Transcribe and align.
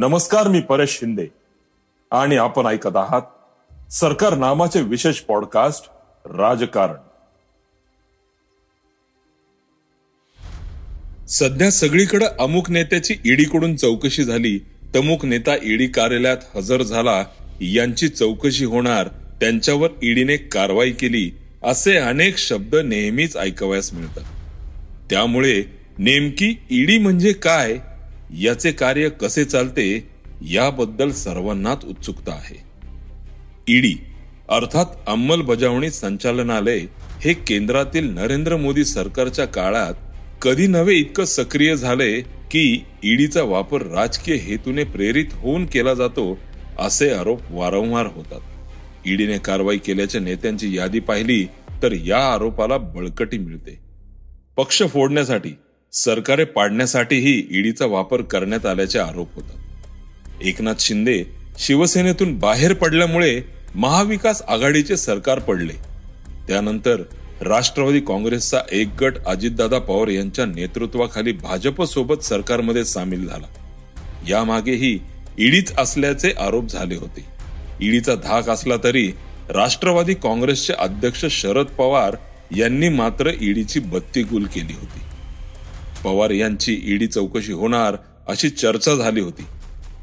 नमस्कार 0.00 0.48
मी 0.48 0.60
परेश 0.60 0.90
शिंदे. 0.90 1.26
आणि 2.10 2.36
आपण 2.36 2.66
ऐकत 2.66 2.96
आहात 2.96 3.22
सरकार 3.92 4.34
नामाचे 4.34 4.82
विशेष 4.82 5.20
पॉडकास्ट 5.20 5.90
राजकारण. 6.26 6.94
सध्या 11.26 11.70
सगळीकडे 11.70 12.26
अमुक 12.40 12.70
नेत्याची 12.70 13.14
ईडीकडून 13.24 13.76
चौकशी 13.76 14.24
झाली 14.24 14.58
तमुक 14.96 15.24
नेता 15.24 15.56
ईडी 15.62 15.86
कार्यालयात 15.86 16.56
हजर 16.56 16.82
झाला 16.82 17.24
यांची 17.60 18.08
चौकशी 18.08 18.64
होणार 18.64 19.08
त्यांच्यावर 19.40 19.90
ईडीने 20.02 20.36
कारवाई 20.36 20.92
केली 20.92 21.30
असे 21.62 21.96
अनेक 21.96 22.38
शब्द 22.38 22.76
नेहमीच 22.76 23.36
ऐकवयास 23.36 23.94
मिळतात. 23.94 24.24
त्यामुळे 25.10 25.64
नेमकी 25.98 26.54
ईडी 26.70 26.98
म्हणजे 26.98 27.32
काय 27.32 27.76
याचे 28.36 28.72
कार्य 28.72 29.08
कसे 29.08 29.44
चालते 29.44 30.08
याबद्दल 30.50 31.10
सर्वांनाच 31.10 31.84
उत्सुकता 31.84 32.32
आहे. 32.32 32.56
ईडी 33.68 33.94
अर्थात 34.48 34.86
अंमलबजावणी 35.06 35.90
संचालनालय 35.90 36.78
हे 37.20 37.32
केंद्रातील 37.32 38.10
नरेंद्र 38.14 38.56
मोदी 38.56 38.84
सरकारच्या 38.84 39.44
काळात 39.44 39.94
कधी 40.42 40.66
नव्हे 40.66 40.96
इतकं 40.96 41.24
सक्रिय 41.24 41.76
झाले 41.76 42.20
की 42.20 42.84
ईडीचा 43.02 43.42
वापर 43.42 43.82
राजकीय 43.82 44.36
हेतूने 44.36 44.84
प्रेरित 44.84 45.32
होऊन 45.32 45.66
केला 45.66 45.94
जातो 45.94 46.38
असे 46.78 47.10
आरोप 47.10 47.40
वारंवार 47.50 48.06
होतात. 48.06 48.40
ईडीने 49.06 49.38
कारवाई 49.38 49.78
केल्याच्या 49.78 50.20
नेत्यांची 50.20 50.76
यादी 50.76 51.00
पाहिली 51.00 51.44
तर 51.82 51.92
या 51.92 52.32
आरोपाला 52.32 52.76
बळकटी 52.76 53.38
मिळते. 53.38 53.78
पक्ष 54.56 54.82
फोडण्यासाठी 54.82 55.50
सरकारे 55.92 56.44
पाडण्यासाठीही 56.44 57.46
ईडीचा 57.50 57.86
वापर 57.86 58.22
करण्यात 58.22 58.66
आल्याचे 58.66 58.98
आरोप 58.98 59.34
होतात. 59.34 59.56
एकनाथ 60.42 60.74
शिंदे 60.78 61.24
शिवसेनेतून 61.58 62.38
बाहेर 62.38 62.72
पडल्यामुळे 62.72 63.40
महाविकास 63.74 64.42
आघाडीचे 64.48 64.96
सरकार 64.96 65.38
पडले. 65.38 65.72
त्यानंतर 66.48 67.02
राष्ट्रवादी 67.40 68.00
काँग्रेसचा 68.00 68.60
एक 68.72 68.88
गट 69.00 69.18
अजितदादा 69.26 69.78
पवार 69.78 70.08
यांच्या 70.08 70.46
नेतृत्वाखाली 70.46 71.32
भाजपसोबत 71.32 72.22
सरकारमध्ये 72.22 72.84
सामील 72.84 73.26
झाला. 73.26 73.46
यामागेही 74.28 74.98
ईडीच 75.38 75.72
असल्याचे 75.78 76.32
आरोप 76.40 76.66
झाले 76.66 76.96
होते. 76.96 77.24
ईडीचा 77.80 78.14
धाक 78.14 78.48
असला 78.48 78.76
तरी 78.84 79.06
राष्ट्रवादी 79.50 80.14
काँग्रेसचे 80.14 80.72
अध्यक्ष 80.72 81.24
शरद 81.30 81.66
पवार 81.66 82.16
यांनी 82.56 82.88
मात्र 82.88 83.30
ईडीची 83.40 83.80
बत्ती 83.80 84.22
गुल 84.22 84.44
केली 84.44 84.72
होती. 84.72 85.00
पवार 86.04 86.30
यांची 86.30 86.80
ईडी 86.84 87.06
चौकशी 87.06 87.52
होणार 87.52 87.96
अशी 88.28 88.48
चर्चा 88.50 88.94
झाली 88.94 89.20
होती. 89.20 89.42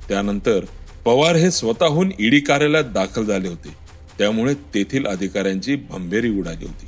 त्यानंतर 0.09 0.65
पवार 1.05 1.35
हे 1.35 1.51
स्वतःहून 1.51 2.11
ईडी 2.19 2.39
कार्यालयात 2.39 2.83
दाखल 2.83 3.25
झाले 3.25 3.47
होते. 3.47 3.69
त्यामुळे 4.17 4.53
तेथील 4.53 5.05
अधिकाऱ्यांची 5.07 5.75
भंभेरी 5.75 6.29
उडाली 6.39 6.66
होती. 6.66 6.88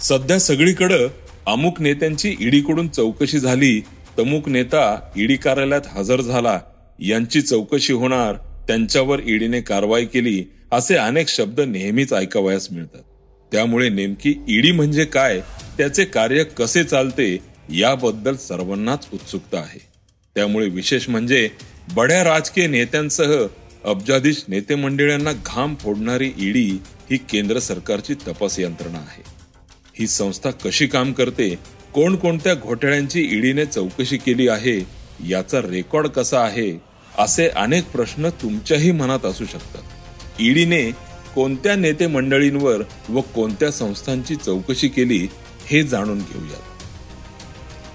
सध्या 0.00 0.38
सगळीकडं 0.40 1.06
अमुक 1.46 1.80
नेत्यांची 1.80 2.36
ईडीकडून 2.40 2.88
चौकशी 2.88 3.38
झाली 3.38 3.80
तमुक 4.18 4.48
नेता 4.48 5.12
ईडी 5.16 5.36
कार्यालयात 5.36 5.80
हजर 5.90 6.20
झाला 6.20 6.60
यांची 6.98 7.40
चौकशी 7.40 7.92
होणार 7.92 8.34
त्यांच्यावर 8.66 9.20
ईडीने 9.26 9.60
कारवाई 9.60 10.04
केली 10.04 10.44
असे 10.72 10.96
अनेक 10.96 11.28
शब्द 11.28 11.60
नेहमीच 11.60 12.12
ऐकावयास 12.12 12.68
मिळतात. 12.72 13.02
त्यामुळे 13.52 13.88
नेमकी 13.88 14.34
ईडी 14.48 14.72
म्हणजे 14.72 15.04
काय 15.04 15.40
त्याचे 15.78 16.04
कार्य 16.04 16.44
कसे 16.44 16.84
चालते 16.84 17.36
याबद्दल 17.70 18.36
सर्वांनाच 18.36 19.06
उत्सुकता 19.12 19.58
आहे. 19.58 19.78
त्यामुळे 20.34 20.68
विशेष 20.68 21.08
म्हणजे 21.08 21.48
बड्या 21.94 22.24
राजकीय 22.24 22.66
नेत्यांसह 22.66 23.46
अब्जाधीश 23.84 24.44
नेते 24.48 24.74
मंडळांना 24.74 25.32
घाम 25.32 25.74
फोडणारी 25.74 26.32
ईडी 26.38 26.70
ही 27.10 27.16
केंद्र 27.16 27.58
सरकारची 27.58 28.14
तपास 28.14 28.58
यंत्रणा 28.58 28.98
आहे. 28.98 29.22
ही 29.98 30.06
संस्था 30.06 30.50
कशी 30.50 30.86
काम 30.86 31.12
करते 31.12 31.58
कोणकोणत्या 31.94 32.54
घोटाळ्यांची 32.54 33.20
ईडीने 33.20 33.64
चौकशी 33.66 34.16
केली 34.16 34.48
आहे 34.48 34.78
याचा 35.28 35.60
रेकॉर्ड 35.60 36.06
कसा 36.06 36.40
आहे 36.40 36.72
असे 37.18 37.48
अनेक 37.48 37.90
प्रश्न 37.90 38.28
तुमच्याही 38.42 38.90
मनात 38.90 39.24
असू 39.24 39.44
शकतात. 39.44 39.82
ईडीने 40.40 40.90
कोणत्या 41.34 41.74
नेते 41.76 42.06
मंडळींवर 42.06 42.82
व 43.08 43.20
कोणत्या 43.20 43.70
संस्थांची 43.70 44.36
चौकशी 44.36 44.88
केली 44.88 45.28
हे 45.66 45.82
जाणून 45.82 46.18
घेऊयात. 46.18 46.71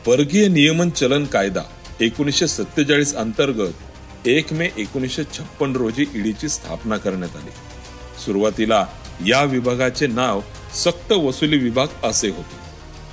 परकीय 0.07 0.47
नियमन 0.47 0.90
चलन 0.90 1.25
कायदा 1.25 1.62
एकोणीसशे 2.01 2.47
सत्तेचाळीस 2.47 3.16
अंतर्गत 3.16 4.28
एक 4.28 4.53
मे 4.53 4.69
एकोणीसशे 4.78 5.23
छप्पन 5.23 5.75
रोजी 5.75 6.06
ईडीची 6.16 6.50
स्थापना 6.50 6.97
करण्यात 6.97 7.35
आली. 7.35 7.50
सुरुवातीला 8.25 8.85
या 9.28 9.44
विभागाचे 9.44 10.07
नाव 10.07 10.41
सक्त 10.75 11.12
वसुली 11.12 11.57
विभाग 11.57 11.88
असे 12.03 12.29
होते. 12.29 12.56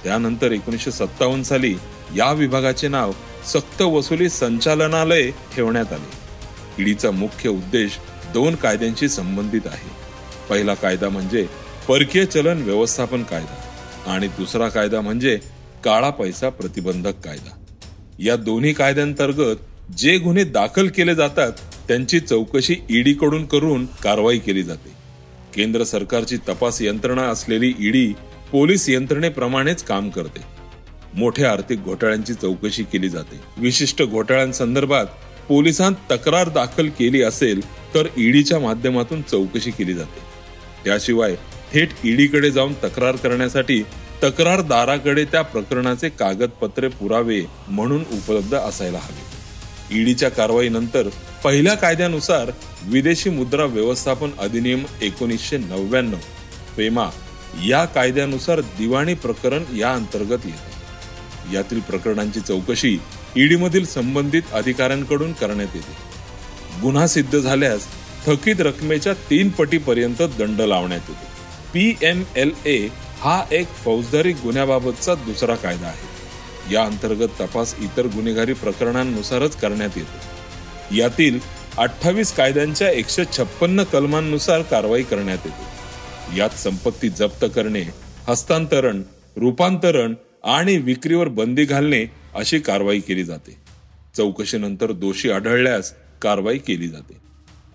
त्यानंतर 0.05 0.53
एकोणीसशे 0.53 0.91
सत्तावन्न 0.91 1.43
साली 1.43 1.75
या 2.17 2.33
विभागाचे 2.33 2.89
नाव 2.89 3.13
सक्त 3.53 3.83
वसुली 3.83 4.29
संचालनालय 4.29 5.31
ठेवण्यात 5.31 5.93
आले. 5.93 6.11
ईडीचा 6.83 7.11
मुख्य 7.11 7.49
उद्देश 7.49 7.91
दोन 8.33 8.55
कायद्यांशी 8.55 9.09
संबंधित 9.09 9.67
आहे. 9.67 9.91
पहिला 10.51 10.75
कायदा 10.75 11.09
म्हणजे 11.09 11.47
परकीय 11.89 12.25
चलन 12.25 12.63
व्यवस्थापन 12.63 13.23
कायदा 13.23 13.61
आणि 14.13 14.29
दुसरा 14.29 14.69
कायदा 14.69 15.01
म्हणजे 15.01 15.39
काळा 15.85 16.11
पैसा 16.11 16.49
प्रतिबंधक 16.49 17.21
कायदा. 17.25 17.51
या 18.19 18.37
दोन्ही 18.37 18.73
कायद्यांतर्गत 18.73 19.57
जे 19.99 20.19
गुन्हे 20.19 20.45
दाखल 20.45 20.89
केले 20.89 21.15
जातात 21.15 21.53
त्यांची 21.89 22.21
चौकशी 22.21 22.77
ईडी 22.91 23.13
कडून 23.13 23.47
करून 23.47 23.87
कारवाई 24.03 24.39
केली 24.39 24.63
जाते. 24.63 24.93
केंद्र 25.55 25.85
सरकारची 25.85 26.37
तपास 26.37 26.83
यंत्रणा 26.83 27.23
असलेली 27.23 27.73
ईडी 27.81 28.13
पोलीस 28.53 28.89
यंत्रणेप्रमाणेच 28.89 29.83
काम 29.83 30.11
करते. 30.11 30.41
मोठ्या 31.15 31.53
आर्थिक 31.53 31.85
घोटाळ्यांची 31.85 32.35
चौकशी 32.35 32.83
केली 32.83 33.09
जाते. 33.09 33.41
विशिष्ट 33.57 34.03
घोटाळ्यांसंदर्भात 34.03 35.07
पोलिसांत 35.49 35.95
तक्रार 36.11 36.49
दाखल 36.49 36.89
केली 36.89 37.23
असेल 37.23 37.61
तर 37.95 38.07
ईडीच्या 38.19 38.59
माध्यमातून 38.59 39.23
चौकशी 39.23 39.71
केली 39.71 39.95
जाते. 39.95 40.21
त्याशिवाय 40.85 41.35
थेट 41.73 41.89
ईडीकडे 42.05 42.51
जाऊन 42.51 42.73
तक्रार 42.75 43.17
करण्यासाठी 43.17 43.83
तक्रारदाराकडे 44.25 45.25
त्या 45.25 45.43
प्रकरणाचे 45.43 46.09
कागदपत्रे 46.09 46.89
पुरावे 46.89 47.43
म्हणून 47.69 48.05
उपलब्ध 48.13 48.55
असायला 48.55 48.99
हवे. 48.99 49.99
ईडीच्या 50.01 50.29
कारवाईनंतर 50.29 51.09
पहिल्या 51.45 51.75
कायद्यानुसार 51.75 52.51
विदेशी 52.83 53.31
मुद्रा 53.31 53.65
व्यवस्थापन 53.65 54.31
अधिनियम 54.39 54.85
एकोणीसशे 55.03 55.57
नव्याण्णव 55.57 56.17
पेमा 56.77 57.09
या 57.67 57.85
कायद्यानुसार 57.85 58.61
दिवाणी 58.61 59.15
प्रकरण 59.15 59.65
या 59.77 59.93
अंतर्गत 59.95 60.39
येते. 60.45 60.75
यातील 61.55 61.81
प्रकरणांची 61.81 62.41
चौकशी 62.41 62.99
ईडीमधील 63.37 63.87
संबंधित 63.87 64.43
अधिकाऱ्यांकडून 64.53 65.33
करण्यात 65.33 65.69
येते. 65.75 65.97
गुन्हा 66.83 67.07
सिद्ध 67.07 67.39
झाल्यास 67.39 67.87
थकीत 68.27 68.61
रकमेच्या 68.61 69.13
तीन 69.13 69.49
पटीपर्यंत 69.49 70.23
दंड 70.23 70.61
लावण्यात 70.61 71.01
येतो. 71.09 71.27
पी 71.75 71.95
एम 72.03 72.23
एल 72.37 72.53
ए 72.67 72.89
हा 73.21 73.45
एक 73.53 73.67
फौजदारी 73.67 74.33
गुन्ह्याबाबतचा 74.33 75.15
दुसरा 75.15 75.55
कायदा 75.55 75.87
आहे. 75.87 76.15
या 76.75 76.85
अंतर्गत 76.85 77.29
तपास 77.41 77.75
इतर 77.79 78.07
गुन्हेगारी 78.07 78.53
प्रकरणांनुसारच 78.53 79.57
करण्यात 79.57 79.91
येतो. 79.97 80.35
यातील 80.97 81.39
अठ्ठावीस 81.79 82.33
कायद्यांच्या 82.33 82.91
एकशे 82.91 83.25
छप्पन्न 83.25 83.83
कलमांनुसार 83.83 84.63
कारवाई 84.63 85.03
करण्यात 85.03 85.39
येते. 85.45 85.75
यात 86.39 86.51
संपत्ती 86.51 87.09
जप्त 87.09 87.47
करणे 87.55 87.83
हस्तांतरण 88.29 89.03
रूपांतरण 89.37 90.15
आणि 90.45 90.77
विक्रीवर 90.77 91.29
बंदी 91.29 91.65
घालणे 91.65 92.05
अशी 92.35 92.59
कारवाई 92.59 93.01
केली 93.01 93.25
जाते. 93.25 93.57
चौकशीनंतर 94.17 94.93
दोषी 94.93 95.31
आढळल्यास 95.31 95.95
कारवाई 96.23 96.59
केली 96.59 96.89
जाते. 96.89 97.17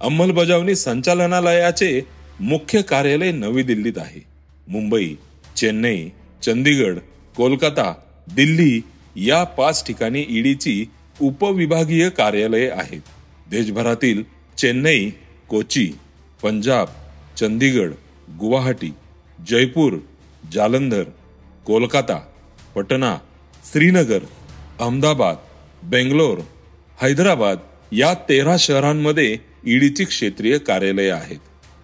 अंमलबजावणी 0.01 0.75
संचालनालयाचे 0.75 2.01
मुख्य 2.39 2.81
कार्यालय 2.81 3.31
नवी 3.31 3.63
दिल्लीत 3.63 3.97
आहे. 3.97 4.25
मुंबई 4.67 5.15
चेन्नई 5.59 6.07
चंदीगड 6.43 6.99
कोलकाता 7.37 7.91
दिल्ली 8.35 8.81
या 9.15 9.43
पाच 9.57 9.83
ठिकाणी 9.87 10.25
ईडीची 10.29 10.85
उपविभागीय 11.21 12.09
कार्यालये 12.09 12.69
आहेत. 12.69 13.01
देशभरातील 13.51 14.23
चेन्नई 14.57 15.09
कोची 15.49 15.91
पंजाब 16.43 16.87
चंदीगड 17.37 17.91
गुवाहाटी 18.39 18.93
जयपूर 19.39 19.97
जालंधर 20.53 21.03
कोलकाता 21.65 22.17
पटना 22.75 23.15
श्रीनगर 23.71 24.23
अहमदाबाद 24.79 25.37
बेंगलोर 25.83 26.39
हैदराबाद 27.01 27.57
या 27.91 28.13
तेरा 28.29 28.55
शहरांमध्ये 28.59 29.37
ईडीची 29.67 30.05
क्षेत्रीय 30.05 30.57
कार्यालये 30.57 31.09
आहेत. 31.09 31.39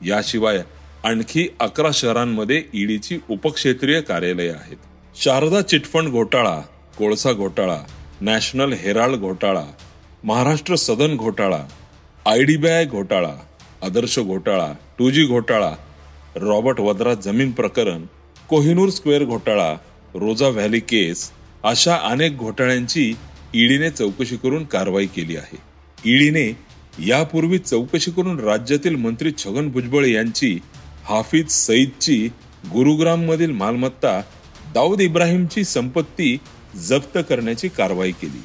याशिवाय 0.05 0.61
आणखी 1.05 1.47
अकरा 1.59 1.89
शहरांमध्ये 1.93 2.61
ईडीची 2.73 3.17
उपक्षेत्रीय 3.29 3.99
कार्यालये 4.01 4.49
आहेत. 4.49 4.77
शारदा 5.15 5.61
चिटफंड 5.61 6.09
घोटाळा 6.11 6.59
कोळसा 6.97 7.31
घोटाळा 7.33 7.77
नॅशनल 8.21 8.73
हेराल्ड 8.73 9.19
घोटाळा 9.19 9.63
महाराष्ट्र 10.23 10.75
सदन 10.75 11.15
घोटाळा 11.15 11.59
आय 12.25 12.43
डीबी 12.43 12.69
आय 12.69 12.85
घोटाळा 12.85 13.33
आदर्श 13.83 14.17
घोटाळा 14.19 14.71
टू 14.99 15.09
जी 15.09 15.25
घोटाळा 15.25 15.71
रॉबर्ट 16.35 16.79
वद्रा 16.79 17.13
जमीन 17.13 17.51
प्रकरण 17.51 18.05
कोहिनूर 18.49 18.89
स्क्वेअर 18.89 19.23
घोटाळा 19.23 19.71
रोजा 20.15 20.47
व्हॅली 20.47 20.79
केस 20.79 21.29
अशा 21.63 21.95
अनेक 22.03 22.37
घोटाळ्यांची 22.37 23.11
ईडीने 23.53 23.89
चौकशी 23.89 24.37
करून 24.37 24.63
कारवाई 24.65 25.05
केली 25.05 25.35
आहे. 25.37 25.57
ईडीने 26.05 26.51
यापूर्वी 27.07 27.57
चौकशी 27.59 28.11
करून 28.11 28.39
राज्यातील 28.39 28.95
मंत्री 28.95 29.31
छगन 29.37 29.67
भुजबळ 29.69 30.05
यांची 30.05 30.57
हाफिज 31.05 31.49
सईदची 31.49 32.29
गुरुग्राममधील 32.73 33.51
मालमत्ता 33.51 34.21
दाऊद 34.73 35.01
इब्राहिमची 35.01 35.63
संपत्ती 35.63 36.37
जप्त 36.75 37.17
करण्याची 37.29 37.67
कारवाई 37.67 38.11
केली. 38.11 38.43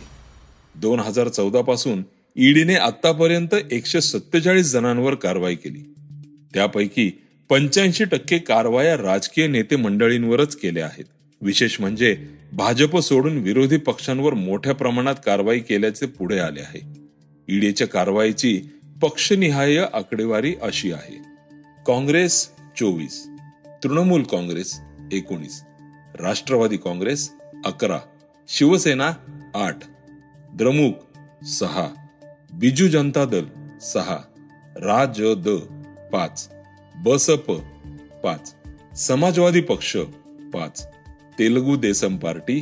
दोन 0.75 1.01
हजार 1.01 1.29
चौदा 1.29 1.61
पासून 1.61 2.03
ईडीने 2.37 2.75
आतापर्यंत 2.75 3.55
एकशे 3.71 4.01
सत्तेचाळीस 4.01 4.73
जणांवर 4.73 5.15
कारवाई 5.15 5.55
केली. 5.55 5.95
त्यापैकी 6.55 7.11
पंच्याऐंशी 7.49 8.05
टक्के 8.05 8.39
कारवाया 8.39 8.97
राजकीय 8.97 9.47
नेते 9.47 9.77
मंडळींवरच 9.77 10.57
केल्या 10.57 10.85
आहेत. 10.87 11.05
विशेष 11.41 11.81
म्हणजे 11.81 12.17
भाजप 12.53 12.99
सोडून 12.99 13.39
विरोधी 13.39 13.77
पक्षांवर 13.77 14.35
मोठ्या 14.35 14.75
प्रमाणात 14.75 15.15
कारवाई 15.27 15.61
केल्याचे 15.61 16.07
पुढे 16.07 16.39
आले 16.39 16.61
आहे. 16.61 16.81
ईडीच्या 17.49 17.89
कारवाईची 17.89 18.61
पक्षनिहाय 19.03 19.77
आकडेवारी 19.77 20.55
अशी 20.63 20.93
आहे. 20.93 21.30
काँग्रेस 21.91 22.35
चोवीस 22.77 23.15
तृणमूल 23.83 24.23
काँग्रेस 24.23 24.81
एकोणीस 25.13 25.63
राष्ट्रवादी 26.21 26.77
काँग्रेस 26.77 27.29
अकरा 27.67 27.99
शिवसेना 28.49 29.07
आठ 29.55 29.85
द्रमुक 30.53 31.01
सहा 31.45 31.87
बिजू 32.53 32.87
जनता 32.89 33.25
दल 33.25 33.49
सहा 33.83 34.17
राज 34.77 35.21
द 35.47 35.57
पाच 36.13 36.49
बसप 36.95 37.51
पाच 38.25 38.55
समाजवादी 38.99 39.61
पक्ष 39.61 39.97
पाच 40.55 40.87
तेलगू 41.39 41.77
देसम 41.77 42.17
पार्टी 42.17 42.61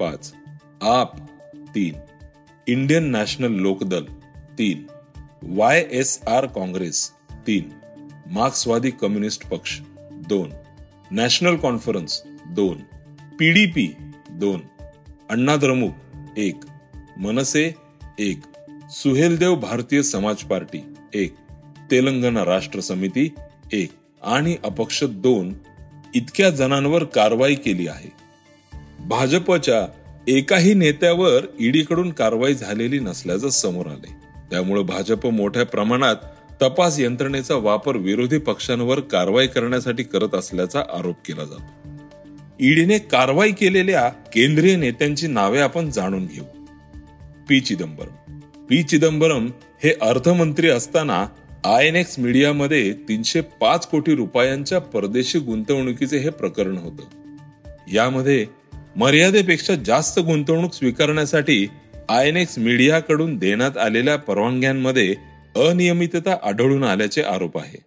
पाच 0.00 0.32
आप 0.90 1.16
तीन 1.74 2.00
इंडियन 2.66 3.10
नॅशनल 3.10 3.58
लोकदल 3.60 4.12
तीन 4.58 4.86
वाय 5.56 5.86
एस 5.92 6.20
आर 6.28 6.46
काँग्रेस 6.46 7.10
तीन 7.46 7.72
मार्क्सवादी 8.30 8.90
कम्युनिस्ट 8.90 9.46
पक्ष 9.46 9.80
दोन. 10.10 10.50
नॅशनल 11.10 11.56
कॉन्फरन्स 11.56 12.22
दोन. 12.48 12.76
पीडीपी 13.38 13.94
दोन. 14.30 14.60
अण्णा 15.30 15.56
द्रमुक 15.56 15.92
एक. 16.36 16.56
मनसे 17.16 17.74
एक. 18.18 18.40
सुहेलदेव 18.90 19.54
भारतीय 19.54 20.02
समाज 20.02 20.36
पार्टी 20.36 20.94
एक. 21.14 21.34
तेलंगणा 21.90 22.44
राष्ट्र 22.44 22.80
समिती 22.80 23.34
एक. 23.72 23.90
आणि 24.22 24.56
अपक्ष 24.64 25.04
दोन. 25.04 25.54
इतक्या 26.14 26.50
जणांवर 26.50 27.04
कारवाई 27.04 27.54
केली 27.54 27.88
आहे. 27.88 28.12
भाजपच्या 29.00 29.86
एकाही 30.28 30.74
नेत्यावर 30.74 31.46
ईडीकडून 31.60 32.10
कारवाई 32.10 32.54
झालेली 32.54 32.98
नसल्याचं 32.98 33.48
समोर 33.48 33.86
आले 33.86 34.16
त्यामुळे 34.50 34.82
भाजप 34.82 35.26
मोठ्या 35.26 35.66
प्रमाणात 35.66 36.16
तपास 36.62 37.00
यंत्रणेचा 37.00 37.54
वापर 37.54 37.96
विरोधी 37.96 38.38
पक्षांवर 38.38 39.00
कारवाई 39.00 39.46
करण्यासाठी 39.46 40.02
करत 40.02 40.34
असल्याचा 40.34 40.80
आरोप 40.80 41.16
केला 41.26 41.44
जातो. 41.44 41.88
ईडीने 42.60 42.98
कारवाई 42.98 43.52
केलेल्या 43.52 44.08
केंद्रीय 44.08 44.76
नेत्यांची 44.76 45.26
नावे 45.26 45.60
आपण 45.60 45.90
जाणून 45.90 46.26
घेऊ. 46.26 46.44
पी 47.48 47.60
चिदंबरम. 47.60 48.38
पी 48.68 48.82
चिदंबरम 48.82 49.50
हे 49.84 49.94
अर्थमंत्री 50.02 50.68
असताना 50.68 51.26
आय 51.64 51.88
एन 51.88 51.96
एक्स 51.96 52.18
मीडियामध्ये 52.18 52.92
तीनशे 52.92 53.40
पाच 53.40 53.86
कोटी 53.86 54.14
रुपयांच्या 54.14 54.78
परदेशी 54.78 55.38
गुंतवणुकीचे 55.38 56.18
हे 56.18 56.30
प्रकरण 56.30 56.76
होतं. 56.78 57.02
यामध्ये 57.92 58.46
मर्यादेपेक्षा 58.96 59.74
जास्त 59.74 60.18
गुंतवणूक 60.18 60.72
स्वीकारण्यासाठी 60.72 61.66
आय 62.08 62.28
एन 62.28 62.36
एक्स 62.36 62.58
मीडियाकडून 62.58 63.36
देण्यात 63.36 63.78
आलेल्या 63.78 64.16
परवानग्यांमध्ये 64.16 65.14
अनियमितता 65.56 66.36
आढळून 66.42 66.84
आल्याचे 66.84 67.22
आरोप 67.22 67.58
आहे. 67.58 67.78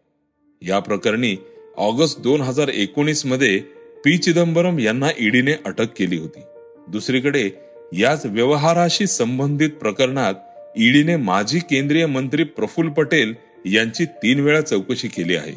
या 0.68 0.80
प्रकरणी 0.80 1.36
ऑगस्ट 1.78 2.20
दोन 2.20 2.42
हजार 2.42 2.68
एकोणीसमध्ये 2.68 3.60
पी. 4.06 4.18
चिदंबरम 4.18 4.80
यांना 4.80 5.08
ईडीने 5.20 5.52
अटक 5.66 5.94
केली 5.98 6.18
होती. 6.18 6.40
दुसरीकडे 6.88 7.50
याच 7.94 8.26
व्यवहाराशी 8.26 9.08
संबंधित 9.08 9.70
प्रकरणात 9.70 10.34
ईडीने 10.78 11.16
माजी 11.16 11.60
केंद्रीय 11.60 12.06
मंत्री 12.06 12.44
प्रफुल्ल 12.44 12.90
पटेल 12.90 13.34
यांची 13.66 14.06
तीन 14.06 14.40
वेळा 14.40 14.62
चौकशी 14.62 15.08
केली 15.08 15.36
आहे. 15.36 15.56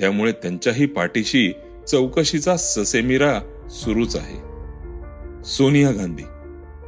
त्यामुळे 0.00 0.32
त्यांच्याही 0.32 0.86
पाठीशी 0.86 1.52
चौकशीचा 1.88 2.56
ससेमिरा 2.56 3.40
सुरूच 3.70 4.16
आहे. 4.16 4.36
सोनिया 5.44 5.90
गांधी 5.90 6.22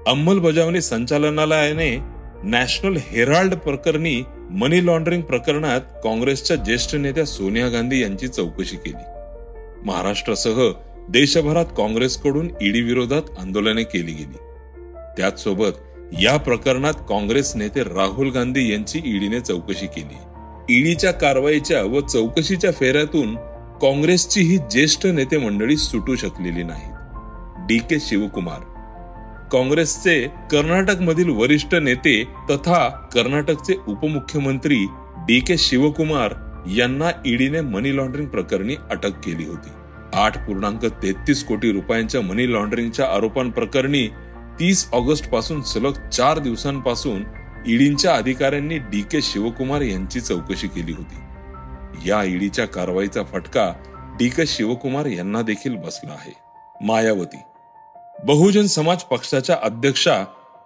अंमलबजावणी 0.07 0.81
संचालनालयाने 0.81 1.99
नॅशनल 2.43 2.97
हेराल्ड 2.97 3.55
प्रकरणी 3.55 4.23
मनी 4.51 4.87
लॉन्ड्रिंग 4.87 5.23
प्रकरणात 5.23 5.81
काँग्रेसच्या 6.05 6.57
ज्येष्ठ 6.57 6.95
नेत्या 6.95 7.25
सोनिया 7.25 7.69
गांधी 7.69 8.03
यांची 8.03 8.29
चौकशी 8.29 8.77
केली. 8.77 9.03
महाराष्ट्रासह 9.85 10.71
देशभरात 11.09 11.65
काँग्रेसकडून 11.77 12.51
ईडी 12.63 12.81
विरोधात 12.81 13.23
आंदोलने 13.41 13.83
केली 13.83 14.13
गेली. 14.13 14.37
त्याचसोबत 15.17 15.71
या 16.21 16.37
प्रकरणात 16.37 16.95
काँग्रेस 17.09 17.57
नेते 17.57 17.83
राहुल 17.83 18.31
गांधी 18.31 18.73
यांची 18.73 18.99
ईडीने 19.05 19.41
चौकशी 19.41 19.87
केली. 19.87 20.17
ईडीच्या 20.75 21.13
कारवाईच्या 21.13 21.83
व 21.83 22.01
चौकशीच्या 22.01 22.73
फेऱ्यातून 22.73 23.35
काँग्रेसची 23.79 24.41
ही 24.41 24.59
ज्येष्ठ 24.59 25.07
नेते 25.07 25.39
मंडळी 25.39 25.77
सुटू 25.77 26.17
शकलेली 26.17 26.63
नाहीत. 26.63 26.95
डी 27.69 27.79
के 27.79 28.01
शिवकुमार 28.01 28.78
काँग्रेसचे 29.53 30.21
कर्नाटक 30.53 31.01
मधील 31.01 31.29
वरिष्ठ 31.29 31.75
नेते 31.75 32.23
तथा 32.51 32.89
कर्नाटकचे 33.15 33.75
उपमुख्यमंत्री 33.89 34.79
डी 35.27 35.41
के 35.41 35.57
शिवकुमार 35.57 36.35
यांना 36.77 37.11
ईडीने 37.27 37.61
मनी 37.61 37.97
लॉन्ड्रिंग 37.97 38.29
प्रकरणी 38.29 38.77
अटक 38.91 39.21
केली 39.25 39.45
होती. 39.45 39.71
आठ 40.15 40.47
पूर्णांक 40.47 40.85
तेहतीस 41.03 41.45
कोटी 41.45 41.73
रुपयांच्या 41.73 42.21
मनी 42.21 42.53
लॉन्ड्रिंगच्या 42.53 43.07
आरोपांप्रकरणी 43.07 44.07
तीस 44.61 44.89
ऑगस्टपासून 44.93 45.63
सलग 45.63 46.09
चार 46.09 46.39
दिवसांपासून 46.39 47.23
ईडीच्या 47.67 48.15
अधिकाऱ्यांनी 48.15 48.79
डी 48.79 49.01
के 49.03 49.21
शिवकुमार 49.23 49.81
यांची 49.81 50.21
चौकशी 50.21 50.69
केली 50.69 50.93
होती. 50.93 52.09
या 52.11 52.23
ईडीच्या 52.25 52.67
कारवाईचा 52.67 53.23
फटका 53.23 53.73
डी 54.19 54.29
के 54.29 54.47
शिवकुमार 54.47 55.07
यांना 55.07 55.43
देखील 55.43 55.77
बसला 55.77 56.13
आहे. 56.13 56.33
मायावती 56.87 57.41
बहुजन 58.25 58.67
समाज 58.67 59.03
पक्षाच्या 59.03 59.57
अध्यक्षा 59.63 60.25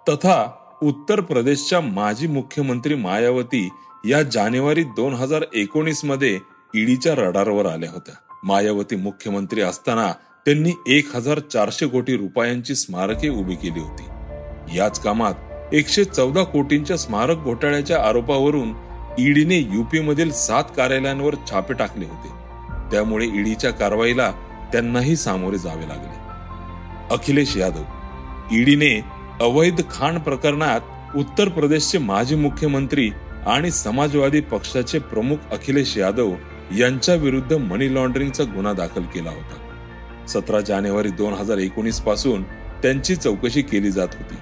तथा 0.09 0.51
उत्तर 0.81 1.19
प्रदेशच्या 1.19 1.81
माजी 1.81 2.27
मुख्यमंत्री 2.27 2.95
मायावती 2.95 3.69
या 4.05 4.21
जानेवारी 4.23 4.83
दोन 4.83 5.13
हजार 5.13 5.43
एकोणीसमध्ये 5.53 6.39
ईडीच्या 6.75 7.15
रडारवर 7.15 7.65
आल्या 7.65 7.89
होत्या. 7.91 8.15
मायावती 8.43 8.95
मुख्यमंत्री 8.95 9.61
असताना 9.61 10.11
त्यांनी 10.45 10.71
एक 10.87 11.15
हजार 11.15 11.39
चारशे 11.39 11.87
कोटी 11.87 12.17
रुपयांची 12.17 12.75
स्मारके 12.75 13.29
उभी 13.29 13.55
केली 13.55 13.79
होती. 13.79 14.03
याच 14.77 14.99
कामात 14.99 15.33
एकशे 15.73 16.03
चौदा 16.03 16.43
कोटींच्या 16.43 16.97
स्मारक 16.97 17.37
घोटाळ्याच्या 17.37 18.03
आरोपावरून 18.03 18.73
ईडीने 19.19 19.57
युपी 19.57 19.99
मधील 19.99 20.31
सात 20.31 20.63
कार्यालयांवर 20.77 21.35
छापे 21.49 21.73
टाकले 21.73 22.05
होते. 22.05 22.29
त्यामुळे 22.91 23.25
ईडीच्या 23.25 23.71
कारवाईला 23.71 24.31
त्यांनाही 24.71 25.15
सामोरे 25.15 25.57
जावे 25.57 25.87
लागले. 25.87 26.22
अखिलेश 27.13 27.57
यादव. 27.57 27.83
ईडीने 28.51 29.01
अवैध 29.41 29.81
खाण 29.91 30.19
प्रकरणात 30.19 30.81
उत्तर 31.15 31.49
प्रदेशचे 31.49 31.97
माजी 31.97 32.35
मुख्यमंत्री 32.35 33.11
आणि 33.47 33.71
समाजवादी 33.71 34.41
पक्षाचे 34.41 34.99
प्रमुख 34.99 35.37
अखिलेश 35.51 35.97
यादव 35.97 36.31
यांच्या 36.77 37.15
विरुद्ध 37.15 37.53
मनी 37.53 37.95
लॉन्ड्रिंगचा 37.95 38.43
गुन्हा 38.43 38.73
दाखल 38.73 39.01
केला 39.01 39.29
होता. 39.29 39.59
सतरा 40.27 40.61
जानेवारी 40.61 41.09
दोन 41.09 41.33
हजार 41.33 41.57
एकोणीसपासून 41.57 42.43
त्यांची 42.81 43.15
चौकशी 43.15 43.61
केली 43.61 43.91
जात 43.91 44.07
होती. 44.13 44.35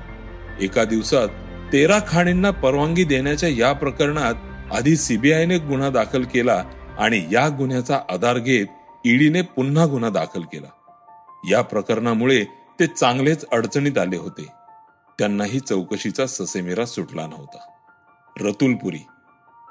एका 0.66 0.84
दिवसात 0.84 1.28
तेरा 1.74 2.00
खाणींना 2.08 2.52
परवानगी 2.52 3.04
देण्याच्या 3.04 3.50
या 3.50 3.74
प्रकरणात 3.74 4.34
आधी 4.74 4.96
सीबीआयने 4.96 5.58
गुन्हा 5.58 5.90
दाखल 5.90 6.24
केला 6.24 6.64
आणि 7.00 7.28
या 7.32 7.50
गुन्ह्याचा 7.50 8.00
आधार 8.10 8.38
घेत 8.38 8.66
ईडीने 9.06 9.42
पुन्हा 9.42 9.86
गुन्हा 9.86 10.10
दाखल 10.10 10.42
केला. 10.42 10.68
या 11.50 11.62
प्रकरणामुळे 11.62 12.46
ते 12.82 12.88
चांगलेच 12.88 13.46
अडचणीत 13.52 13.98
आले 13.98 14.18
होते. 14.18 14.46
त्यांनाही 15.20 15.60
चौकशीचा 15.60 16.26
ससेमेरा 16.28 16.86
सुटला 16.86 17.28
नव्हता. 17.28 17.58
रतुलपुरी 18.40 19.00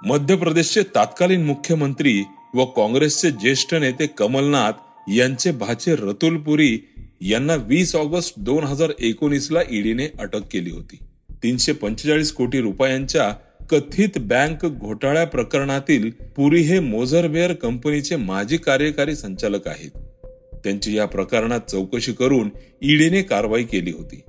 मध्य 0.07 0.37
प्रदेशचे 0.37 0.83
तत्कालीन 0.83 1.45
मुख्यमंत्री 1.45 2.23
व 2.55 2.65
काँग्रेसचे 2.65 3.31
ज्येष्ठ 3.31 3.75
नेते 3.75 4.07
कमलनाथ 4.07 4.73
यांचे 5.11 5.51
भाचे 5.51 5.95
रतुल 5.97 6.37
पुरी 6.37 6.79
यांना 7.21 7.55
वीस 7.55 7.97
ऑगस्ट 7.97 8.35
दोन 8.37 8.65
हजार 8.65 8.93
एकोणीस 8.99 9.51
ला 9.51 9.61
ईडीने 9.71 10.07
अटक 10.19 10.47
केली 10.51 10.71
होती. 10.71 10.99
तीनशे 11.43 11.73
पंचेचाळीस 11.73 12.33
कोटी 12.33 12.61
रुपयांच्या 12.61 13.31
कथित 13.71 14.19
बँक 14.19 14.67
घोटाळ्या 14.67 15.27
प्रकरणातील 15.27 16.11
पुरी 16.37 16.61
हे 16.61 16.81
मोझरबेअर 16.81 17.53
कंपनीचे 17.53 18.17
माजी 18.17 18.57
कार्यकारी 18.57 19.17
संचालक 19.17 19.69
आहेत. 19.69 19.91
त्यांची 20.65 20.97
या 20.97 21.07
प्रकरणात 21.07 21.61
चौकशी 21.61 22.13
करून 22.13 22.51
ईडीने 22.83 23.23
कारवाई 23.23 23.65
केली 23.65 23.91
होती. 23.91 24.23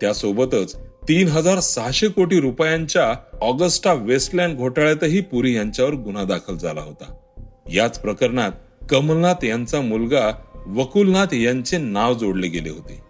त्यासोबतच 0.00 0.76
तीन 0.76 1.28
हजार 1.28 1.60
सहाशे 1.60 2.08
कोटी 2.08 2.40
रुपयांच्या 2.40 3.14
ऑगस्टा 3.40 3.92
वेस्टलँड 3.92 4.56
घोटाळ्यातही 4.56 5.20
पुरी 5.20 5.56
यांच्यावर 5.56 5.94
गुन्हा 5.94 6.24
दाखल 6.24 6.56
झाला 6.56 6.80
होता. 6.80 7.14
याच 7.72 8.00
प्रकरणात 8.00 8.50
कमलनाथ 8.90 9.44
यांचा 9.44 9.80
मुलगा 9.80 10.30
वकुलनाथ 10.66 11.34
यांचे 11.34 11.78
नाव 11.78 12.14
जोडले 12.14 12.48
गेले 12.48 12.70
होते. 12.70 13.02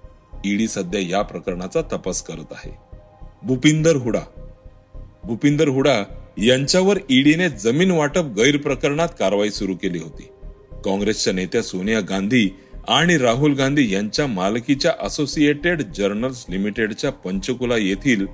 ईडी 0.45 0.69
सध्या 0.69 1.01
या 1.01 1.23
प्रकरणाचा 1.23 1.83
तपास 1.83 2.23
करत 2.23 2.53
आहे. 2.53 2.97
भूपिंदर 3.43 3.97
हुडा. 3.97 4.21
भूपिंदर 5.25 5.69
हुडा 5.69 6.03
यांच्यावर 6.39 6.99
ईडीने 7.11 7.49
जमीन 7.49 7.91
वाटप 7.91 8.25
गैरप्रकरणात 8.25 9.09
कारवाई 9.19 9.51
सुरू 9.51 9.75
केली 9.75 9.99
होती. 9.99 10.32
काँग्रेसच्या 10.85 11.33
नेत्या 11.33 11.63
सोनिया 11.63 12.01
गांधी 12.01 12.51
आणि 12.89 13.19
राहुल 13.19 13.55
गांधी 13.55 13.95
यांच्या 13.95 14.27
मालकीच्या 14.27 14.93
असोसिएटेड 15.01 15.83
जर्नल्स 15.83 16.45
लिमिटेडच्या 16.49 17.11
पंचकुला 17.13 17.77
येथील 17.77 18.27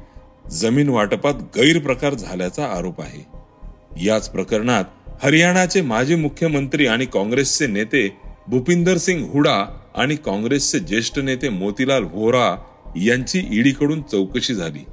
जमीन 0.51 0.89
वाटपात 0.89 1.35
गैरप्रकार 1.35 2.15
झाल्याचा 2.15 2.65
आरोप 2.65 3.01
आहे. 3.01 3.27
याच 4.05 4.31
प्रकरणात 4.31 4.85
हरियाणाचे 5.23 5.81
माजी 5.81 6.15
मुख्यमंत्री 6.15 6.87
आणि 6.87 7.07
काँग्रेसचे 7.07 7.67
नेते 7.67 8.17
भूपिंदर 8.49 8.97
सिंग 8.97 9.25
हुडा 9.25 9.81
आणि 9.95 10.17
काँग्रेसचे 10.17 10.79
ज्येष्ठ 10.79 11.19
नेते 11.19 11.49
मोतीलाल 11.49 12.03
व्होरा 12.03 12.57
यांची 12.97 13.43
ईडीकडून 13.51 14.03
चौकशी 14.03 14.55
झाली. 14.55 14.85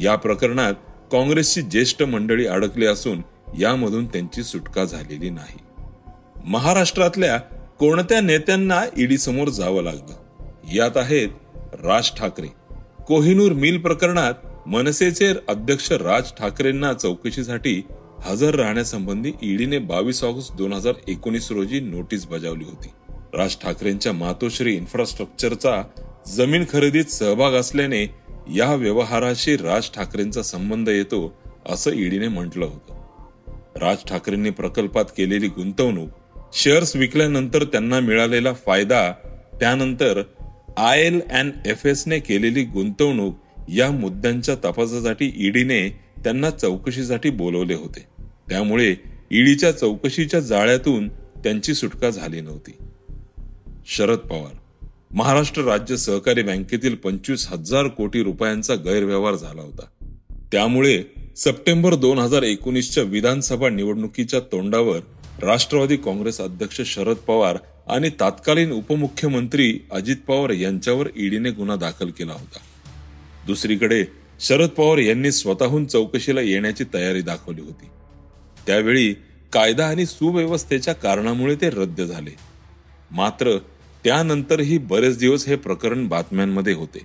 या 0.00 0.16
प्रकरणात 0.16 0.74
काँग्रेसची 1.12 1.62
ज्येष्ठ 1.62 2.02
मंडळी 2.02 2.46
अडकली 2.46 2.86
असून 2.86 3.22
यामधून 3.58 4.06
त्यांची 4.06 4.42
सुटका 4.42 4.84
झालेली 4.84 5.30
नाही. 5.30 5.63
महाराष्ट्रातल्या 6.46 7.36
कोणत्या 7.80 8.20
नेत्यांना 8.20 8.80
ईडी 8.98 9.16
समोर 9.18 9.48
जावं 9.48 9.82
लागलं 9.82 10.72
यात 10.74 10.96
आहेत 10.96 11.28
राज 11.82 12.10
ठाकरे. 12.16 12.46
कोहिनूर 13.06 13.52
मिल 13.52 13.78
प्रकरणात 13.80 14.68
मनसेचे 14.68 15.32
अध्यक्ष 15.48 15.90
राज 15.92 16.32
ठाकरेंना 16.38 16.92
चौकशीसाठी 16.92 17.80
हजर 18.20 18.54
राहण्यासंबंधी 18.54 19.32
ईडीने 19.42 19.78
बावीस 19.78 20.22
ऑगस्ट 20.24 20.52
दोन 20.56 20.72
हजार 20.72 20.94
एकोणीस 21.08 21.50
रोजी 21.52 21.80
नोटीस 21.80 22.26
बजावली 22.26 22.64
होती. 22.64 22.88
राज 23.34 23.56
ठाकरेंच्या 23.62 24.12
मातोश्री 24.12 24.74
इन्फ्रास्ट्रक्चरचा 24.74 25.82
जमीन 26.26 26.64
खरेदीत 26.72 27.04
सहभाग 27.04 27.52
असल्याने 27.52 28.04
या 28.54 28.74
व्यवहाराशी 28.74 29.56
राज 29.56 29.90
ठाकरेंचा 29.94 30.42
संबंध 30.42 30.88
येतो 30.88 31.32
असं 31.68 31.92
ईडीने 31.94 32.28
म्हटलं 32.28 32.64
होतं. 32.64 33.02
राज 33.78 34.04
ठाकरेंनी 34.08 34.50
प्रकल्पात 34.50 35.04
केलेली 35.16 35.48
गुंतवणूक 35.48 36.08
शेअर्स 36.54 36.96
विकल्यानंतर 36.96 37.64
त्यांना 37.64 38.00
मिळालेला 38.00 38.52
फायदा 38.52 39.12
त्यानंतर 39.60 40.22
आय 40.76 41.02
एल 41.02 41.20
अँड 41.30 41.52
एफ 41.66 41.86
एसने 41.86 42.18
केलेली 42.18 42.62
गुंतवणूक 42.64 43.34
या 43.68 43.90
मुद्द्यांच्या 43.90 44.54
तपासासाठी 44.54 45.32
ईडीने 45.36 45.88
त्यांना 46.24 46.50
चौकशीसाठी 46.50 47.30
बोलवले 47.30 47.74
होते. 47.74 48.06
त्यामुळे 48.48 48.94
ईडीच्या 49.30 49.72
चौकशीच्या 49.72 50.40
जाळ्यातून 50.40 51.08
त्यांची 51.44 51.74
सुटका 51.74 52.10
झाली 52.10 52.40
नव्हती. 52.40 52.72
शरद 53.86 54.18
पवार 54.18 54.52
महाराष्ट्र 55.14 55.62
राज्य 55.62 55.96
सहकारी 55.96 56.42
बँकेतील 56.42 56.94
पंचवीस 56.94 57.46
हजार 57.50 57.88
कोटी 57.88 58.22
रुपयांचा 58.22 58.74
गैरव्यवहार 58.74 59.34
झाला 59.34 59.62
होता. 59.62 59.86
त्यामुळे 60.52 61.02
सप्टेंबर 61.36 61.94
दोन 61.94 62.18
हजार 62.18 62.42
एकोणीसच्या 62.42 63.04
विधानसभा 63.04 63.68
निवडणुकीच्या 63.68 64.40
तोंडावर 64.40 64.98
राष्ट्रवादी 65.44 65.96
काँग्रेस 65.96 66.40
अध्यक्ष 66.40 66.80
शरद 66.86 67.16
पवार 67.16 67.58
आणि 67.88 68.10
तत्कालीन 68.20 68.70
उपमुख्यमंत्री 68.70 69.80
अजित 69.92 70.16
पवार 70.26 70.50
यांच्यावर 70.50 71.08
ईडीने 71.16 71.50
गुन्हा 71.50 71.76
दाखल 71.76 72.10
केला 72.10 72.32
होता. 72.32 72.58
दुसरीकडे 73.46 74.04
शरद 74.40 74.68
पवार 74.68 74.98
यांनी 74.98 75.32
स्वतःहून 75.32 75.86
चौकशीला 75.86 76.40
येण्याची 76.40 76.84
तयारी 76.94 77.22
दाखवली 77.22 77.60
होती. 77.60 77.86
त्यावेळी 78.66 79.14
कायदा 79.52 79.86
आणि 79.86 80.06
सुव्यवस्थेच्या 80.06 80.94
कारणामुळे 80.94 81.54
ते 81.54 81.70
रद्द 81.70 82.00
झाले. 82.00 82.36
मात्र 83.10 83.58
त्यानंतरही 84.04 84.78
बरेच 84.78 85.18
दिवस 85.18 85.48
हे 85.48 85.56
प्रकरण 85.56 86.08
बातम्यांमध्ये 86.08 86.72
होते. 86.72 86.98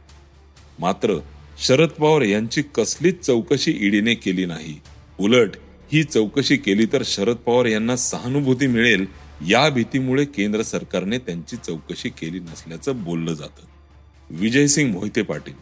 मात्र 0.79 1.19
शरद 1.65 1.89
पवार 1.89 2.21
यांची 2.21 2.61
कसलीच 2.61 3.19
चौकशी 3.19 3.77
ईडीने 3.81 4.13
केली 4.13 4.45
नाही. 4.45 4.79
उलट 5.19 5.49
ही 5.91 6.03
चौकशी 6.03 6.57
केली 6.57 6.85
तर 6.85 7.01
शरद 7.05 7.35
पवार 7.35 7.65
यांना 7.65 7.95
सहानुभूती 7.95 8.67
मिळेल. 8.67 9.05
या 9.47 9.69
भीतीमुळे 9.69 10.25
केंद्र 10.25 10.61
सरकारने 10.61 11.17
त्यांची 11.17 11.57
चौकशी 11.57 12.09
केली 12.09 12.39
नसल्याचं 12.39 13.03
बोललं 13.03 13.33
जातं. 13.33 13.65
विजयसिंग 14.29 14.91
मोहिते 14.91 15.21
पाटील. 15.21 15.53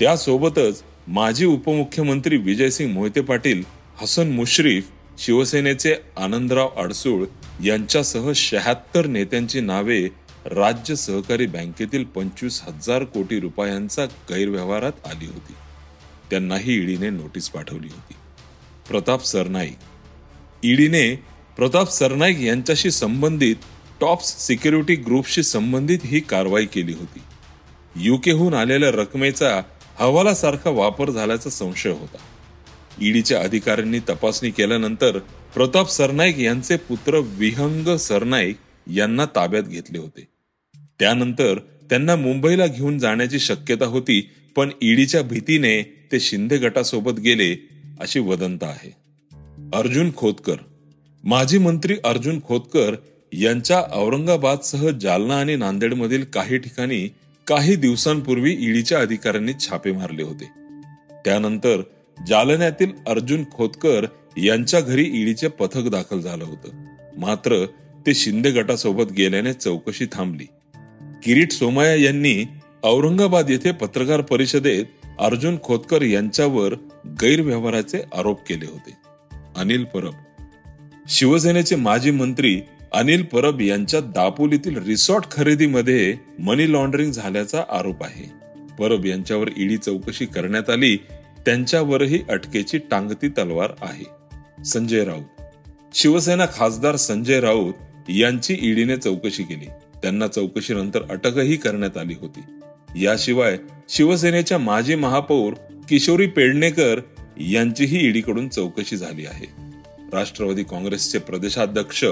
त्यासोबतच 0.00 0.82
माजी 1.08 1.44
उपमुख्यमंत्री 1.44 2.36
विजयसिंग 2.36 2.92
मोहिते 2.92 3.20
पाटील 3.20 3.62
हसन 3.96 4.30
मुश्रीफ 4.30 4.88
शिवसेनेचे 5.18 5.94
आनंदराव 6.16 6.68
अडसूळ 6.76 7.26
यांच्यासह 7.64 8.32
शहात्तर 8.34 9.06
नेत्यांची 9.06 9.60
नावे 9.60 10.08
राज्य 10.46 10.94
सहकारी 10.94 11.46
बँकेतील 11.46 12.04
पंचवीस 12.04 12.62
हजार 12.62 13.04
कोटी 13.04 13.40
रुपयांचा 13.40 14.04
गैरव्यवहारात 14.04 14.92
आली 15.06 15.26
होती. 15.26 15.52
त्यांनाही 16.30 16.74
ईडीने 16.74 17.10
नोटीस 17.10 17.48
पाठवली 17.48 17.88
होती. 17.88 18.14
प्रताप 18.92 19.24
सरनाईक. 19.24 19.76
ईडीने 20.64 21.14
प्रताप 21.56 21.90
सरनाईक 21.90 22.40
यांच्याशी 22.40 22.90
संबंधित 22.90 23.56
टॉप्स 24.00 24.46
सिक्युरिटी 24.46 24.94
ग्रुपशी 24.94 25.42
संबंधित 25.42 25.98
ही 26.04 26.20
कारवाई 26.20 26.66
केली 26.66 26.92
होती. 26.92 27.22
युकेहून 27.96 28.54
आलेल्या 28.54 28.90
रकमेचा 28.90 29.62
हवालासारखा 29.98 30.70
वापर 30.70 31.10
झाल्याचा 31.10 31.50
संशय 31.50 31.90
होता. 31.90 32.16
ईडीच्या 33.00 33.40
अधिकाऱ्यांनी 33.40 33.98
तपासणी 33.98 34.50
केल्यानंतर 34.50 35.18
प्रताप 35.54 35.90
सरनाईक 35.90 36.38
यांचे 36.38 36.76
पुत्र 36.76 37.18
विहंग 37.18 37.96
सरनाईक 37.96 38.56
यांना 38.94 39.24
ताब्यात 39.24 39.62
घेतले 39.62 39.98
होते. 39.98 40.28
त्यानंतर 40.98 41.58
त्यांना 41.90 42.16
मुंबईला 42.16 42.66
घेऊन 42.66 42.98
जाण्याची 42.98 43.38
शक्यता 43.38 43.86
होती 43.86 44.30
पण 44.56 44.70
ईडीच्या 44.82 45.22
भीतीने 45.22 46.08
ते 46.12 46.20
शिंदे 46.20 46.56
गटासोबत 46.56 47.20
गेले 47.20 47.71
अशी 48.00 48.20
वदंत 48.20 48.58
आहे. 48.62 48.90
अर्जुन 49.74 50.10
खोतकर 50.16 50.56
माजी 51.24 51.58
मंत्री 51.58 51.96
अर्जुन 52.04 52.40
खोतकर 52.48 52.94
यांच्या 53.32 53.82
औरंगाबादसह 53.92 54.90
जालना 54.90 55.36
आणि 55.36 55.56
नांदेडमधील 55.56 56.24
काही 56.24 56.58
ठिकाणी 56.58 57.08
काही 57.46 57.76
दिवसांपूर्वी 57.76 58.52
ईडीच्या 58.52 59.00
अधिकाऱ्यांनी 59.00 59.52
छापे 59.60 59.92
मारले 59.92 60.22
होते. 60.22 60.44
त्यानंतर 61.24 61.82
जालन्यातील 62.28 62.92
अर्जुन 63.06 63.44
खोतकर 63.52 64.06
यांच्या 64.36 64.80
घरी 64.80 65.22
ईडीचे 65.22 65.48
पथक 65.48 65.88
दाखल 65.88 66.20
झालं 66.20 66.44
होतं. 66.44 66.68
मात्र 67.18 67.66
ते 68.06 68.14
शिंदे 68.14 68.50
गटासोबत 68.50 69.12
गेल्याने 69.12 69.52
चौकशी 69.52 70.06
थांबली. 70.12 70.44
किरीट 71.22 71.52
सोमाया 71.52 71.94
यांनी 71.94 72.44
औरंगाबाद 72.82 73.50
येथे 73.50 73.72
पत्रकार 73.72 74.20
परिषदेत 74.20 74.84
अर्जुन 75.20 75.56
खोतकर 75.62 76.02
यांच्यावर 76.02 76.74
गैरव्यवहाराचे 77.06 77.98
आरोप 78.16 78.46
केले 78.48 78.66
होते. 78.66 78.96
अनिल 79.56 79.84
परब. 79.84 80.12
शिवसेनेचे 81.08 81.76
माजी 81.76 82.10
मंत्री 82.10 82.62
अनिल 82.92 83.22
परब 83.22 83.60
यांच्या 83.60 84.00
दापोलीतील 84.00 84.82
रिसॉर्ट 84.82 85.30
खरेदीमध्ये 85.30 86.16
मनी 86.38 86.72
लॉन्ड्रिंग 86.72 87.12
झाल्याचा 87.12 87.62
आरोप 87.70 88.04
आहे. 88.04 88.32
परब 88.78 89.06
यांच्यावर 89.06 89.48
ईडी 89.56 89.76
चौकशी 89.76 90.26
करण्यात 90.26 90.70
आली 90.70 90.96
त्यांच्यावरही 91.46 92.22
अटकेची 92.28 92.78
टांगती 92.78 93.28
तलवार 93.28 93.72
आहे. 93.80 94.04
संजय 94.64 95.04
राऊत. 95.04 95.42
शिवसेना 95.94 96.46
खासदार 96.54 96.96
संजय 96.96 97.40
राऊत 97.40 97.74
यांची 98.08 98.58
ईडीने 98.60 98.96
चौकशी 98.96 99.42
केली. 99.42 99.66
त्यांना 100.02 100.26
चौकशीनंतर 100.26 101.02
अटकही 101.10 101.56
करण्यात 101.56 101.98
आली 101.98 102.14
होती. 102.20 102.40
याशिवाय 102.96 103.58
शिवसेनेच्या 103.88 104.58
माजी 104.58 104.94
महापौर 104.94 105.52
किशोरी 105.88 106.26
पेडणेकर 106.26 107.00
यांचीही 107.40 108.06
ईडीकडून 108.06 108.48
चौकशी 108.48 108.96
झाली 108.96 109.26
आहे. 109.26 109.46
राष्ट्रवादी 110.12 110.62
काँग्रेसचे 110.62 111.18
प्रदेशाध्यक्ष 111.18 112.04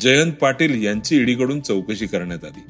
जयंत 0.00 0.32
पाटील 0.32 0.84
यांची 0.84 1.16
ईडीकडून 1.16 1.60
चौकशी 1.60 2.06
करण्यात 2.06 2.44
आली. 2.44 2.60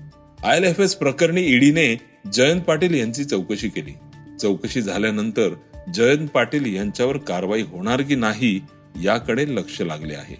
आय 0.45 0.57
एल 0.57 0.65
एफ 0.65 0.81
एस 0.81 0.95
प्रकरणी 0.95 1.43
ईडीने 1.43 2.01
जयंत 2.33 2.61
पाटील 2.61 2.95
यांची 2.95 3.25
चौकशी 3.25 3.69
केली. 3.69 3.93
चौकशी 4.41 4.83
झाल्यानंतर 4.83 5.49
जयंत 5.95 6.29
पाटील 6.29 6.75
यांच्यावर 6.75 7.17
कारवाई 7.17 7.63
होणार 7.63 8.03
की 8.03 8.15
नाही 8.15 8.61
याकडे 9.03 9.45
लक्ष 9.49 9.81
लागले 9.81 10.15
आहे. 10.15 10.37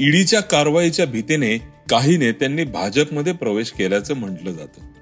ईडीच्या 0.00 0.40
कारवाईच्या 0.40 1.06
भीतीने 1.06 1.58
काही 1.90 2.16
नेत्यांनी 2.16 2.64
भाजपमध्ये 2.64 3.32
प्रवेश 3.32 3.70
केल्याचं 3.70 4.14
म्हटलं 4.14 4.52
जातं. 4.52 4.92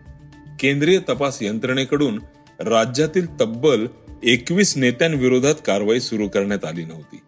केंद्रीय 0.61 0.99
तपास 0.99 1.43
यंत्रणेकडून 1.43 2.21
राज्यातील 2.61 3.26
तब्बल 3.40 3.87
एकवीस 4.25 4.76
नेत्यांविरोधात 4.76 5.55
कारवाई 5.67 6.00
सुरू 6.00 6.29
करण्यात 6.29 6.64
आली 6.64 6.85
नव्हती. 6.85 7.21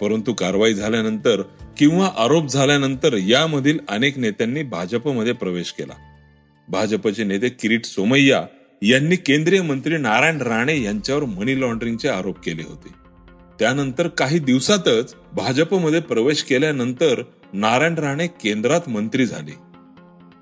परंतु 0.00 0.32
कारवाई 0.32 0.74
झाल्यानंतर 0.74 1.42
किंवा 1.78 2.10
आरोप 2.16 2.46
झाल्यानंतर 2.46 3.16
यामधील 3.16 3.78
अनेक 3.88 4.18
नेत्यांनी 4.18 4.62
भाजपमध्ये 4.62 5.32
प्रवेश 5.32 5.72
केला. 5.72 5.92
भाजपचे 6.68 7.24
नेते 7.24 7.48
किरीट 7.48 7.84
सोमय्या 7.84 8.46
यांनी 8.82 9.16
केंद्रीय 9.16 9.62
मंत्री 9.62 9.96
नारायण 9.96 10.40
राणे 10.40 10.82
यांच्यावर 10.82 11.24
मनी 11.24 11.60
लॉन्ड्रिंगचे 11.60 12.08
आरोप 12.08 12.40
केले 12.40 12.62
होते. 12.62 12.88
त्यानंतर 13.58 14.08
काही 14.08 14.38
दिवसातच 14.38 15.14
भाजपमध्ये 15.32 16.00
प्रवेश 16.00 16.42
केल्यानंतर 16.42 17.22
नारायण 17.52 17.94
राणे 17.94 18.26
केंद्रात 18.26 18.88
मंत्री 18.88 19.26
झाले. 19.26 19.54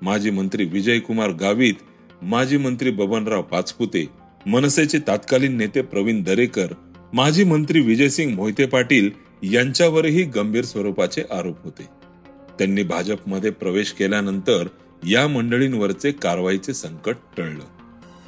माजी 0.01 0.29
मंत्री 0.29 0.65
विजय 0.65 0.99
कुमार 0.99 1.29
गावित 1.29 1.73
माजी 2.21 2.57
मंत्री 2.57 2.91
बबनराव 2.91 3.41
पाचपुते 3.41 4.05
मनसेचे 4.45 4.99
तत्कालीन 4.99 5.57
नेते 5.57 5.81
प्रवीण 5.81 6.23
दरेकर 6.23 6.67
माजी 7.13 7.43
मंत्री 7.43 7.79
विजयसिंग 7.79 8.35
मोहिते 8.35 8.65
पाटील 8.65 9.09
यांच्यावरही 9.43 10.23
गंभीर 10.23 10.65
स्वरूपाचे 10.65 11.23
आरोप 11.31 11.55
होते. 11.63 11.87
त्यांनी 12.57 12.83
भाजपमध्ये 12.83 13.49
प्रवेश 13.49 13.91
केल्यानंतर 13.91 14.67
या 15.07 15.27
मंडळींवरचे 15.27 16.11
कारवाईचे 16.11 16.73
संकट 16.73 17.15
टळलं. 17.37 17.63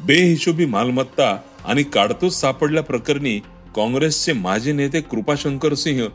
बेहिशोबी 0.06 0.66
मालमत्ता 0.66 1.38
आणि 1.66 1.84
काडतूस 1.84 2.36
सापडल्या 2.36 2.84
प्रकरणी 2.84 3.40
काँग्रेसचे 3.76 4.34
माजी 4.34 4.72
नेते 4.72 5.02
कृपाशंकर 5.02 5.74
सिंह 5.74 6.08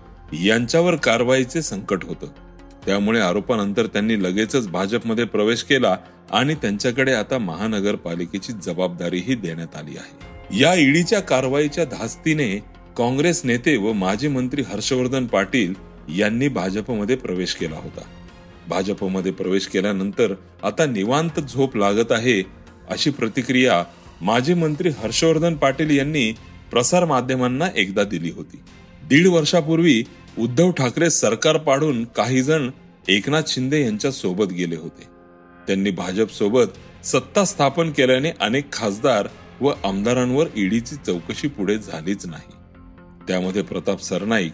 यांच्यावर 0.45 0.95
कारवाईचे 0.95 1.62
संकट 1.62 2.05
होतं. 2.05 2.26
त्यामुळे 2.87 3.21
आरोपानंतर 3.21 3.87
त्यांनी 3.87 4.23
लगेचच 4.23 4.69
भाजपमध्ये 4.69 5.25
प्रवेश 5.25 5.62
केला 5.62 5.97
आणि 6.31 6.55
त्यांच्याकडे 6.55 7.12
आता 7.12 7.39
महानगरपालिकेची 7.39 8.53
जबाबदारीही 8.53 9.35
देण्यात 9.35 9.77
आली 9.77 9.97
आहे. 9.97 10.33
या 10.61 10.75
ईडीच्या 10.75 11.21
कारवाईच्या 11.21 11.85
धास्तीने 11.85 12.59
काँग्रेस 12.97 13.41
नेते 13.45 13.77
व 13.77 13.93
माजी 13.93 14.29
मंत्री 14.29 14.62
हर्षवर्धन 14.62 15.27
पाटील 15.27 15.75
यांनी 16.17 16.49
भाजपमध्ये 16.49 17.17
प्रवेश 17.17 17.55
केला 17.55 17.77
होता. 17.77 18.03
भाजपमध्ये 18.69 19.33
प्रवेश 19.33 19.67
केल्यानंतर 19.67 20.35
आता 20.62 20.87
निवांत 20.87 21.41
झोप 21.41 21.77
लागत 21.77 22.12
आहे 22.12 22.43
अशी 22.91 23.11
प्रतिक्रिया 23.11 23.85
माजी 24.21 24.55
मंत्री 24.55 24.89
हर्षवर्धन 24.89 25.55
पाटील 25.55 25.99
यांनी 25.99 26.33
प्रसार 26.71 27.05
माध्यमांना 27.05 27.65
एकदा 27.77 28.05
दिली 28.05 28.31
होती. 28.31 28.61
दीड 29.09 29.27
वर्षापूर्वी 29.27 30.05
उद्धव 30.39 30.71
ठाकरे 30.71 31.11
सरकार 31.11 31.57
पाडून 31.57 32.05
काही 32.05 32.43
जण 32.43 32.71
एकनाथ 33.09 33.43
शिंदे 33.47 33.83
यांच्या 33.83 34.11
सोबत 34.12 34.53
गेले 34.53 34.77
होते. 34.77 35.03
त्यांनी 35.67 35.91
भाजप 35.91 36.31
सोबत 36.31 37.05
सत्ता 37.05 37.45
स्थापन 37.45 37.91
केल्याने 37.91 38.31
अनेक 38.41 38.73
खासदार 38.73 39.29
व 39.61 39.73
आमदारांवर 39.85 40.47
ईडीची 40.57 40.97
चौकशी 40.97 41.49
पुढे 41.49 41.79
झालीच 41.79 42.27
नाही. 42.27 42.53
त्यामध्ये 43.29 43.62
प्रताप 43.62 44.03
सरनाईक 44.03 44.53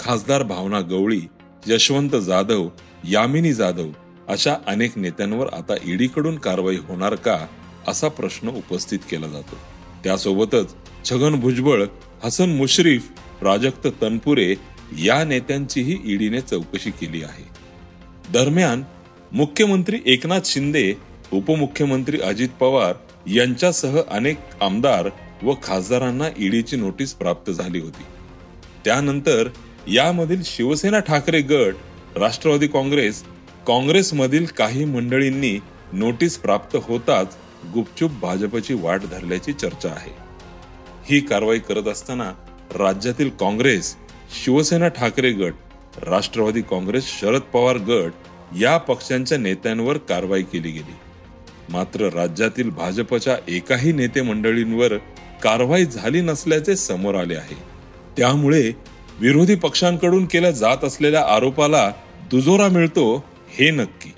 खासदार 0.00 0.42
भावना 0.42 0.80
गवळी 0.80 1.20
यशवंत 1.66 2.10
जाधव 2.10 2.68
यामिनी 3.08 3.52
जाधव 3.52 3.88
अशा 4.28 4.54
अनेक 4.66 4.98
नेत्यांवर 4.98 5.46
आता 5.52 5.74
ईडीकडून 5.84 6.38
कारवाई 6.38 6.76
होणार 6.76 7.14
का 7.14 7.46
असा 7.88 8.08
प्रश्न 8.08 8.48
उपस्थित 8.48 8.98
केला 9.10 9.26
जातो. 9.26 9.56
त्यासोबतच 10.04 10.74
छगन 11.10 11.40
भुजबळ 11.40 11.84
हसन 12.24 12.50
मुश्रीफ 12.50 13.08
प्राजक्त 13.40 13.88
तनपुरे 14.02 14.54
या 14.96 15.24
नेत्यांचीही 15.24 15.98
ईडीने 16.04 16.40
चौकशी 16.40 16.90
केली 16.90 17.22
आहे. 17.22 17.44
दरम्यान 18.32 18.82
मुख्यमंत्री 19.32 20.00
एकनाथ 20.06 20.40
शिंदे 20.44 20.94
उपमुख्यमंत्री 21.32 22.20
अजित 22.20 22.48
पवार 22.48 22.94
यांच्यासह 23.26 24.00
अनेक 24.10 24.38
आमदार 24.60 25.08
व 25.42 25.54
खासदारांना 25.62 26.28
ईडीची 26.38 26.76
नोटीस 26.76 27.14
प्राप्त 27.14 27.50
झाली 27.50 27.80
होती. 27.80 28.02
त्यानंतर 28.84 29.48
यामधील 29.88 30.42
शिवसेना 30.44 30.98
ठाकरे 30.98 31.40
गट 31.40 31.74
राष्ट्रवादी 32.16 32.66
काँग्रेस 32.66 33.24
काँग्रेसमधील 33.66 34.44
काही 34.44 34.84
मंडळींनी 34.84 35.58
नोटीस 35.92 36.38
प्राप्त 36.38 36.76
होताच 36.82 37.36
गुपचूप 37.74 38.10
भाजपची 38.10 38.74
वाट 38.74 39.00
धरल्याची 39.00 39.52
चर्चा 39.52 39.88
आहे. 39.88 40.12
ही 41.04 41.20
कारवाई 41.20 41.58
करत 41.58 41.88
असताना 41.88 42.32
राज्यातील 42.74 43.30
काँग्रेस 43.30 43.96
शिवसेना 44.34 44.88
ठाकरे 44.88 45.32
गट 45.32 45.52
राष्ट्रवादी 46.02 46.60
काँग्रेस 46.60 47.04
शरद 47.20 47.40
पवार 47.40 47.76
गट 47.76 48.12
या 48.58 48.76
पक्षांच्या 48.78 49.38
नेत्यांवर 49.38 49.96
कारवाई 49.96 50.42
केली 50.42 50.70
गेली. 50.70 50.94
मात्र 51.68 52.08
राज्यातील 52.08 52.70
भाजपच्या 52.70 53.36
एकाही 53.48 53.92
नेते 53.92 54.22
मंडळींवर 54.22 54.96
कारवाई 55.42 55.84
झाली 55.84 56.20
नसल्याचे 56.20 56.76
समोर 56.76 57.14
आले 57.14 57.36
आहे. 57.36 57.56
त्यामुळे 58.16 58.72
विरोधी 59.20 59.54
पक्षांकडून 59.54 60.24
केल्या 60.24 60.50
जात 60.50 60.84
असलेल्या 60.84 61.22
आरोपाला 61.22 61.92
दुजोरा 62.30 62.68
मिळतो 62.68 63.24
हे 63.48 63.70
नक्की. 63.70 64.12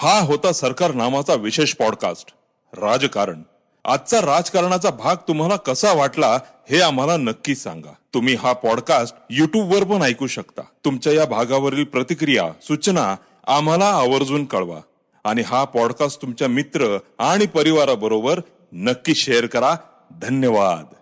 हा 0.00 0.20
होता 0.20 0.52
सरकार 0.52 0.92
नामाचा 0.92 1.34
विशेष 1.34 1.74
पॉडकास्ट 1.74 2.34
राजकारण. 2.78 3.42
आजचा 3.84 4.20
राजकारणाचा 4.20 4.90
भाग 4.90 5.16
तुम्हाला 5.16 5.56
कसा 5.56 5.92
वाटला 5.92 6.38
हे 6.70 6.80
आम्हाला 6.80 7.16
नक्की 7.16 7.54
सांगा. 7.54 7.92
तुम्ही 8.14 8.34
हा 8.34 8.52
पॉडकास्ट 8.52 9.16
युट्यूबवर 9.30 9.84
पण 9.84 10.02
ऐकू 10.02 10.26
शकता. 10.26 10.62
तुमच्या 10.84 11.12
या 11.12 11.24
भागावरील 11.24 11.84
प्रतिक्रिया 11.84 12.52
सूचना 12.62 13.16
आम्हाला 13.46 13.84
आवर्जून 13.84 14.44
कळवा. 14.44 14.78
आणि 15.24 15.42
हा 15.42 15.64
पॉडकास्ट 15.64 16.22
तुमच्या 16.22 16.48
मित्र 16.48 16.98
आणि 17.18 17.46
परिवाराबरोबर 17.46 18.40
नक्की 18.72 19.14
शेअर 19.14 19.46
करा. 19.46 19.74
धन्यवाद. 20.22 20.94